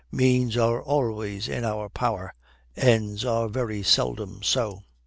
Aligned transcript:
Means 0.11 0.57
are 0.57 0.81
always 0.81 1.47
in 1.47 1.63
our 1.63 1.87
power; 1.87 2.33
ends 2.75 3.23
are 3.23 3.47
very 3.47 3.83
seldom 3.83 4.41
so. 4.41 4.81